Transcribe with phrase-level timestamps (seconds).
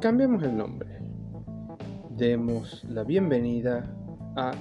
[0.00, 0.88] Cambiemos el nombre.
[2.16, 3.84] Demos la bienvenida
[4.34, 4.52] a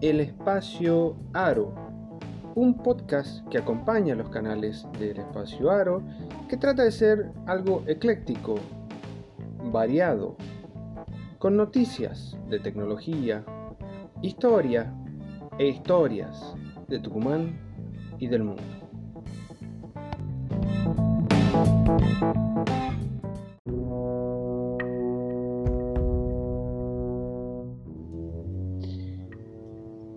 [0.00, 1.74] El Espacio Aro,
[2.54, 6.02] un podcast que acompaña los canales del Espacio Aro,
[6.48, 8.54] que trata de ser algo ecléctico,
[9.64, 10.38] variado,
[11.38, 13.44] con noticias de tecnología,
[14.22, 14.94] historia
[15.58, 16.54] e historias
[16.88, 17.60] de Tucumán
[18.18, 18.62] y del mundo.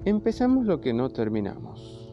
[0.10, 2.12] Empezamos lo que no terminamos.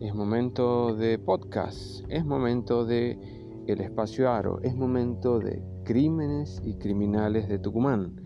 [0.00, 6.74] Es momento de podcast, es momento de El Espacio Aro, es momento de Crímenes y
[6.74, 8.20] Criminales de Tucumán.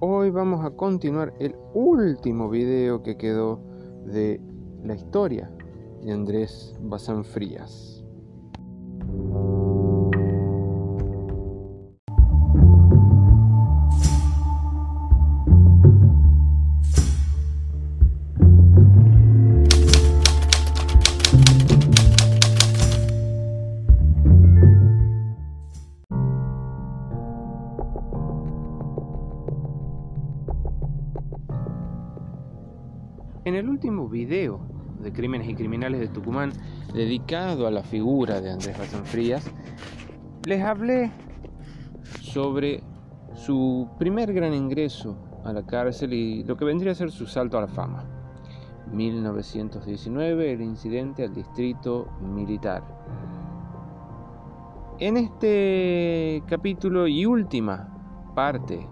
[0.00, 3.62] Hoy vamos a continuar el último video que quedó
[4.06, 4.40] de
[4.82, 5.48] la historia
[6.02, 8.01] de Andrés Bazán Frías.
[33.44, 34.60] En el último video
[35.00, 36.52] de Crímenes y Criminales de Tucumán,
[36.94, 39.50] dedicado a la figura de Andrés Bazán Frías,
[40.46, 41.10] les hablé
[42.20, 42.84] sobre
[43.34, 47.58] su primer gran ingreso a la cárcel y lo que vendría a ser su salto
[47.58, 48.04] a la fama.
[48.92, 52.84] 1919, el incidente al distrito militar.
[55.00, 58.86] En este capítulo y última parte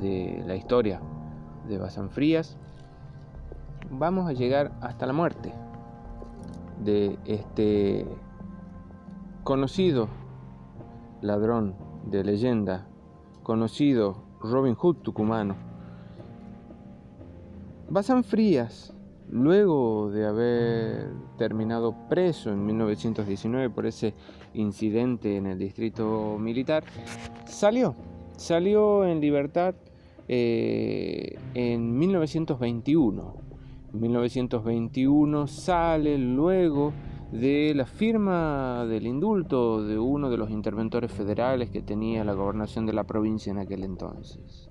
[0.00, 1.02] de la historia
[1.68, 2.58] de Bazán Frías,
[3.92, 5.52] vamos a llegar hasta la muerte
[6.82, 8.06] de este
[9.44, 10.08] conocido
[11.20, 11.74] ladrón
[12.06, 12.86] de leyenda,
[13.42, 15.54] conocido Robin Hood tucumano.
[17.88, 18.94] Bazán Frías,
[19.30, 24.14] luego de haber terminado preso en 1919 por ese
[24.54, 26.82] incidente en el distrito militar,
[27.44, 27.94] salió,
[28.36, 29.74] salió en libertad
[30.28, 33.51] eh, en 1921
[33.92, 36.92] 1921 sale luego
[37.30, 42.86] de la firma del indulto de uno de los interventores federales que tenía la gobernación
[42.86, 44.68] de la provincia en aquel entonces.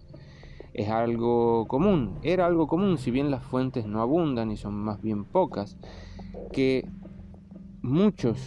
[0.74, 5.02] Es algo común, era algo común, si bien las fuentes no abundan y son más
[5.02, 5.78] bien pocas,
[6.52, 6.88] que
[7.82, 8.40] muchos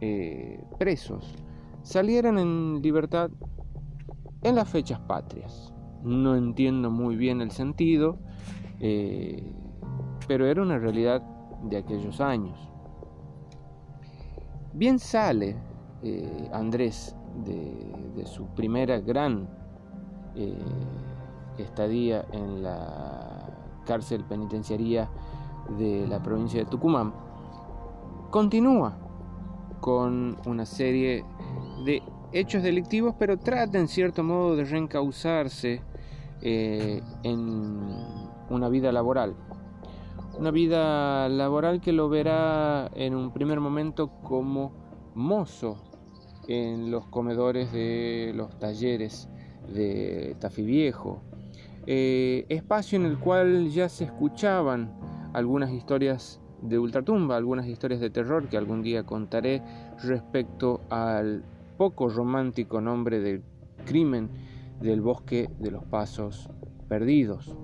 [0.00, 1.34] eh, presos
[1.82, 3.30] salieran en libertad
[4.42, 5.72] en las fechas patrias.
[6.02, 8.18] No entiendo muy bien el sentido.
[8.80, 9.52] Eh,
[10.26, 11.22] pero era una realidad
[11.62, 12.58] de aquellos años.
[14.72, 15.56] Bien sale
[16.02, 19.48] eh, Andrés de, su primera gran
[20.34, 20.58] eh,
[21.58, 23.46] estadía en la
[23.86, 25.08] cárcel penitenciaria
[25.78, 27.12] de la provincia de Tucumán,
[28.30, 28.98] continúa
[29.80, 31.24] con una serie
[31.84, 35.82] de hechos delictivos, pero trata en cierto modo de reencauzarse
[36.42, 37.80] eh, en
[38.50, 39.34] una vida laboral
[40.38, 44.72] una vida laboral que lo verá en un primer momento como
[45.14, 45.78] mozo
[46.48, 49.28] en los comedores de los talleres
[49.72, 51.22] de Tafí Viejo,
[51.86, 54.92] eh, espacio en el cual ya se escuchaban
[55.32, 59.62] algunas historias de ultratumba, algunas historias de terror que algún día contaré
[60.02, 61.44] respecto al
[61.76, 63.42] poco romántico nombre del
[63.84, 64.30] crimen
[64.80, 66.48] del bosque de los pasos
[66.88, 67.54] perdidos.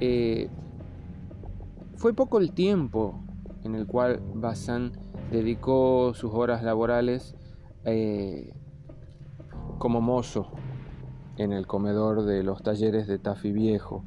[0.00, 0.48] Eh,
[1.96, 3.20] fue poco el tiempo
[3.64, 4.92] en el cual Bazán
[5.30, 7.34] dedicó sus horas laborales
[7.84, 8.52] eh,
[9.78, 10.52] como mozo
[11.36, 14.04] en el comedor de los talleres de Tafi Viejo.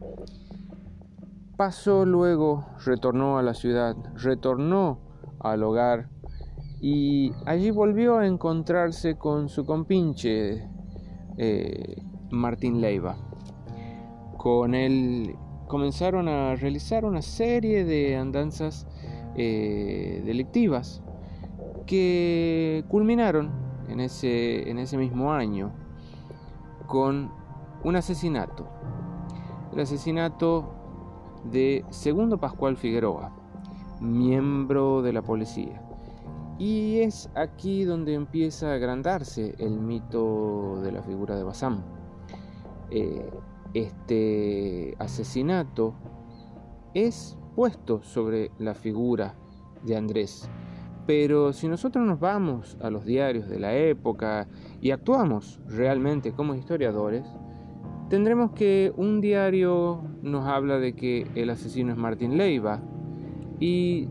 [1.58, 5.00] Pasó luego, retornó a la ciudad, retornó
[5.40, 6.10] al hogar
[6.82, 10.70] y allí volvió a encontrarse con su compinche
[11.38, 12.02] eh,
[12.32, 13.18] Martín Leiva.
[14.38, 15.36] Con él
[15.70, 18.88] comenzaron a realizar una serie de andanzas
[19.36, 21.04] eh, delictivas
[21.86, 23.52] que culminaron
[23.88, 25.72] en ese, en ese mismo año
[26.88, 27.32] con
[27.84, 28.68] un asesinato.
[29.72, 30.74] El asesinato
[31.52, 33.32] de Segundo Pascual Figueroa,
[34.02, 35.84] miembro de la policía.
[36.58, 41.86] Y es aquí donde empieza a agrandarse el mito de la figura de Bazán.
[42.90, 43.30] Eh,
[43.74, 45.94] este asesinato
[46.94, 49.36] es puesto sobre la figura
[49.86, 50.50] de Andrés,
[51.06, 54.48] Pero si nosotros nos vamos a los diarios de la época
[54.80, 57.26] y actuamos realmente como historiadores,
[58.10, 62.82] tendremos que un diario nos habla de que el asesino es Martín Leiva
[63.60, 64.08] y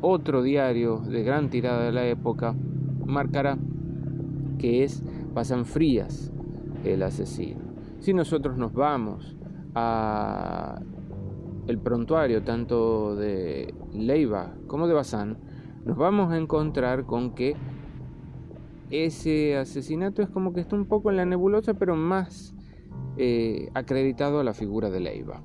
[0.00, 2.54] otro diario de gran tirada de la época
[3.06, 3.58] marcará
[4.58, 5.02] que es
[5.34, 6.32] Pasan Frías
[6.84, 7.63] el asesino.
[8.04, 9.34] Si nosotros nos vamos
[9.74, 10.78] a
[11.66, 15.38] el prontuario tanto de Leiva como de Bazán,
[15.86, 17.56] nos vamos a encontrar con que
[18.90, 22.54] ese asesinato es como que está un poco en la nebulosa, pero más
[23.16, 25.42] eh, acreditado a la figura de Leiva.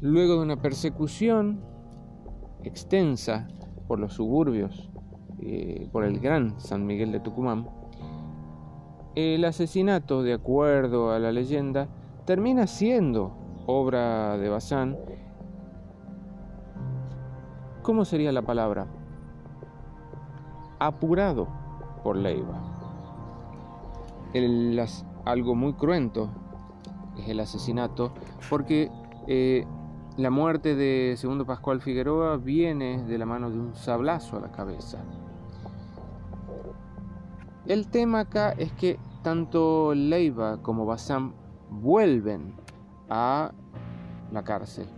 [0.00, 1.60] Luego de una persecución
[2.64, 3.48] extensa
[3.86, 4.90] por los suburbios,
[5.40, 7.81] eh, por el gran San Miguel de Tucumán,
[9.14, 11.88] el asesinato, de acuerdo a la leyenda,
[12.24, 13.32] termina siendo
[13.66, 14.96] obra de Bazán
[17.82, 18.86] ¿cómo sería la palabra?
[20.78, 21.48] Apurado
[22.02, 22.60] por Leiva.
[25.24, 26.30] algo muy cruento
[27.18, 28.14] es el asesinato,
[28.48, 28.90] porque
[29.26, 29.66] eh,
[30.16, 34.50] la muerte de Segundo Pascual Figueroa viene de la mano de un sablazo a la
[34.50, 34.98] cabeza.
[37.66, 41.32] El tema acá es que tanto Leiva como Bazán
[41.70, 42.54] vuelven
[43.08, 43.52] a
[44.32, 44.88] la cárcel.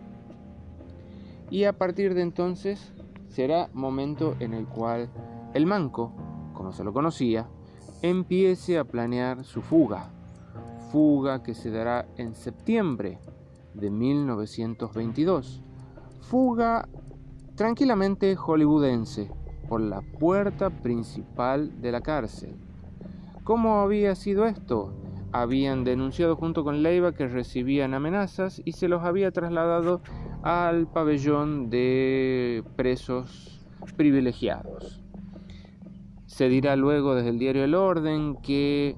[1.50, 2.94] Y a partir de entonces
[3.28, 5.11] será momento en el cual
[5.52, 6.12] el manco,
[6.55, 7.46] como se lo conocía,
[8.00, 10.11] empiece a planear su fuga,
[10.90, 13.19] fuga que se dará en septiembre
[13.75, 15.62] de 1922,
[16.22, 16.88] fuga
[17.56, 22.56] tranquilamente hollywoodense por la puerta principal de la cárcel.
[23.44, 24.94] ¿Cómo había sido esto?
[25.32, 30.00] Habían denunciado junto con Leiva que recibían amenazas y se los había trasladado
[30.43, 33.66] al pabellón de presos
[33.96, 35.02] privilegiados.
[36.26, 38.96] Se dirá luego desde el diario El Orden que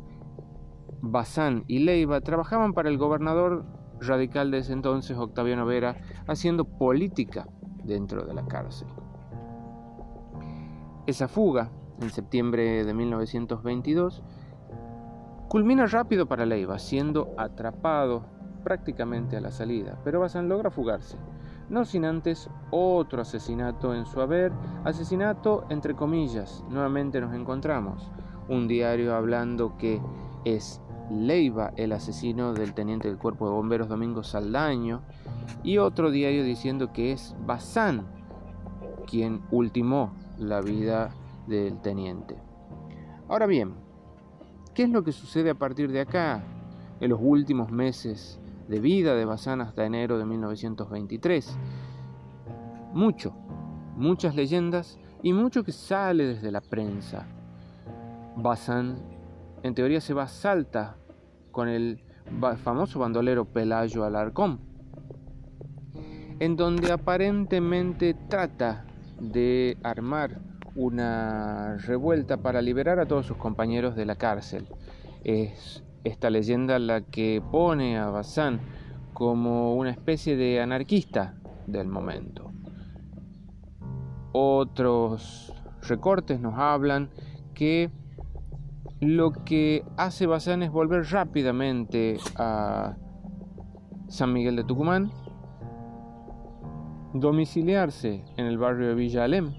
[1.01, 3.65] Bazán y Leiva trabajaban para el gobernador
[4.01, 5.97] radical de ese entonces, Octaviano Vera,
[6.27, 7.49] haciendo política
[7.85, 8.89] dentro de la cárcel.
[11.07, 11.71] Esa fuga,
[12.01, 14.23] en septiembre de 1922,
[15.49, 18.25] culmina rápido para Leiva, siendo atrapado
[18.65, 21.17] prácticamente a la salida, pero Bazán logra fugarse
[21.69, 24.53] no sin antes otro asesinato en su haber,
[24.85, 28.11] asesinato entre comillas, nuevamente nos encontramos,
[28.49, 30.01] un diario hablando que
[30.45, 30.81] es
[31.11, 35.03] Leiva el asesino del teniente del cuerpo de bomberos Domingo Saldaño
[35.63, 38.07] y otro diario diciendo que es Bazán
[39.07, 41.11] quien ultimó la vida
[41.47, 42.37] del teniente.
[43.29, 43.75] Ahora bien,
[44.75, 46.43] ¿qué es lo que sucede a partir de acá,
[47.01, 51.57] en los últimos meses de vida de Bazán hasta enero de 1923.
[52.93, 53.35] Mucho,
[53.97, 57.27] muchas leyendas y mucho que sale desde la prensa.
[58.37, 58.99] Bazán
[59.63, 60.97] en teoría se va Salta
[61.51, 62.03] con el
[62.63, 64.61] famoso bandolero Pelayo Alarcón,
[66.39, 68.85] en donde aparentemente trata
[69.21, 70.41] de armar
[70.75, 74.69] una revuelta para liberar a todos sus compañeros de la cárcel.
[75.25, 78.61] Es esta leyenda la que pone a Bazán
[79.13, 81.35] como una especie de anarquista
[81.67, 82.53] del momento.
[84.33, 87.11] Otros recortes nos hablan
[87.55, 87.91] que
[89.01, 92.97] lo que hace Bazán es volver rápidamente a
[94.09, 95.11] San Miguel de Tucumán,
[97.21, 99.55] domiciliarse en el barrio de Villa Alem,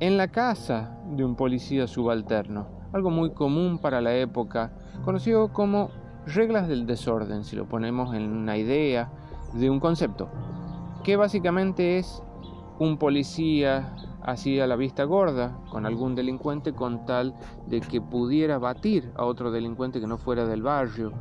[0.00, 4.72] en la casa de un policía subalterno, algo muy común para la época
[5.04, 5.90] conocido como
[6.26, 9.10] reglas del desorden, si lo ponemos en una idea
[9.54, 10.28] de un concepto,
[11.04, 12.22] que básicamente es
[12.78, 17.34] un policía así a la vista gorda con algún delincuente con tal
[17.66, 21.12] de que pudiera batir a otro delincuente que no fuera del barrio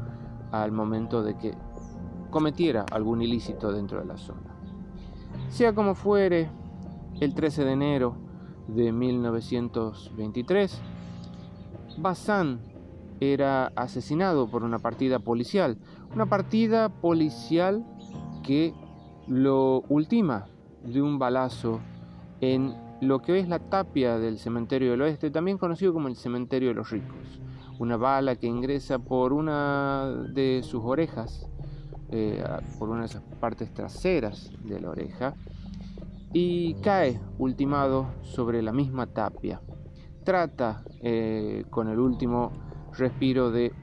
[0.51, 1.55] al momento de que
[2.29, 4.50] cometiera algún ilícito dentro de la zona.
[5.49, 6.49] Sea como fuere,
[7.19, 8.15] el 13 de enero
[8.67, 10.81] de 1923,
[11.97, 12.59] Bazán
[13.19, 15.77] era asesinado por una partida policial.
[16.13, 17.85] Una partida policial
[18.43, 18.73] que
[19.27, 20.47] lo ultima
[20.83, 21.79] de un balazo
[22.41, 26.69] en lo que es la tapia del cementerio del oeste, también conocido como el cementerio
[26.69, 27.39] de los ricos.
[27.79, 31.47] Una bala que ingresa por una de sus orejas,
[32.11, 32.43] eh,
[32.77, 35.35] por una de esas partes traseras de la oreja,
[36.33, 39.61] y cae ultimado sobre la misma tapia.
[40.23, 42.51] Trata eh, con el último
[42.97, 43.73] respiro de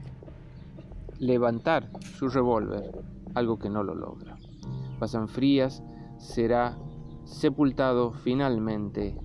[1.19, 2.91] levantar su revólver,
[3.35, 4.37] algo que no lo logra.
[4.99, 5.83] Pasan Frías
[6.19, 6.79] será
[7.25, 9.17] sepultado finalmente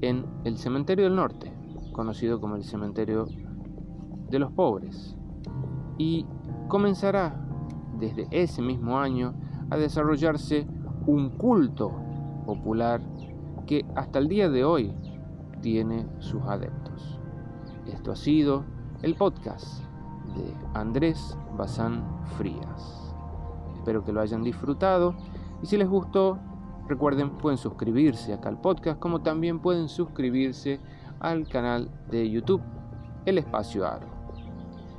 [0.00, 1.52] en el cementerio del norte,
[1.92, 3.26] conocido como el cementerio
[4.30, 5.16] de los pobres.
[5.98, 6.26] Y
[6.68, 7.43] comenzará
[7.98, 9.34] desde ese mismo año
[9.70, 10.66] a desarrollarse
[11.06, 11.92] un culto
[12.46, 13.00] popular
[13.66, 14.94] que hasta el día de hoy
[15.60, 17.18] tiene sus adeptos.
[17.86, 18.64] Esto ha sido
[19.02, 19.82] el podcast
[20.34, 22.04] de Andrés Bazán
[22.36, 23.14] Frías.
[23.76, 25.14] Espero que lo hayan disfrutado
[25.62, 26.38] y si les gustó,
[26.88, 30.80] recuerden, pueden suscribirse acá al podcast como también pueden suscribirse
[31.20, 32.62] al canal de YouTube
[33.24, 34.08] El Espacio Aro.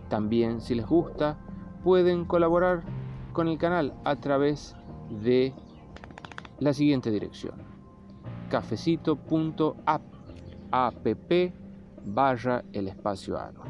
[0.10, 1.38] También si les gusta,
[1.86, 2.82] pueden colaborar
[3.32, 4.76] con el canal a través
[5.22, 5.54] de
[6.58, 7.54] la siguiente dirección
[8.50, 10.02] cafecito.app
[10.72, 11.08] app
[12.06, 13.62] barra el espacio aro.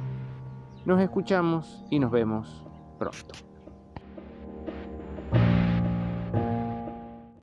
[0.85, 2.63] Nos escuchamos y nos vemos
[2.97, 3.33] pronto.